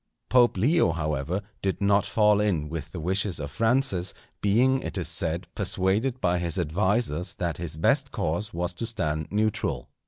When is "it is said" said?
4.81-5.45